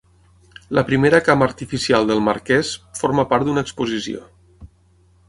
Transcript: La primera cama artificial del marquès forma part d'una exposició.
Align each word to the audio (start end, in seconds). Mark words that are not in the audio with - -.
La 0.77 0.83
primera 0.87 1.19
cama 1.27 1.47
artificial 1.49 2.09
del 2.13 2.23
marquès 2.29 2.71
forma 3.01 3.27
part 3.35 3.51
d'una 3.51 3.65
exposició. 3.67 4.25